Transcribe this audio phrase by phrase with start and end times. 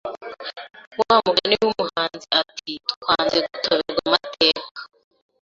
[0.99, 4.81] wa mugani w,umuhanzi ati twanze gutoberwa amateka!